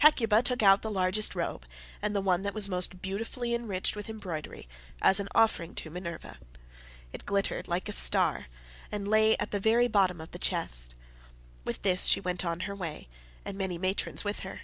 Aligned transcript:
Hecuba 0.00 0.42
took 0.42 0.62
out 0.62 0.82
the 0.82 0.90
largest 0.90 1.34
robe, 1.34 1.64
and 2.02 2.14
the 2.14 2.20
one 2.20 2.42
that 2.42 2.52
was 2.52 2.68
most 2.68 3.00
beautifully 3.00 3.54
enriched 3.54 3.96
with 3.96 4.10
embroidery, 4.10 4.68
as 5.00 5.18
an 5.18 5.30
offering 5.34 5.74
to 5.76 5.88
Minerva: 5.88 6.36
it 7.10 7.24
glittered 7.24 7.68
like 7.68 7.88
a 7.88 7.92
star, 7.92 8.48
and 8.90 9.08
lay 9.08 9.34
at 9.38 9.50
the 9.50 9.58
very 9.58 9.88
bottom 9.88 10.20
of 10.20 10.30
the 10.32 10.38
chest. 10.38 10.94
With 11.64 11.80
this 11.80 12.04
she 12.04 12.20
went 12.20 12.44
on 12.44 12.60
her 12.68 12.74
way 12.74 13.08
and 13.46 13.56
many 13.56 13.78
matrons 13.78 14.24
with 14.24 14.40
her. 14.40 14.60